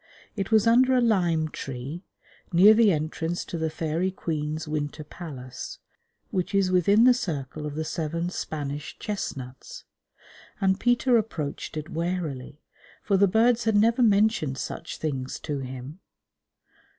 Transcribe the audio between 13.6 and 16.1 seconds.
had never mentioned such things to him.